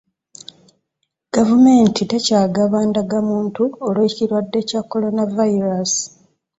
[1.35, 5.93] Gavumenti tekyagaba ndagamuntu olw'ekirwadde kya Corona virus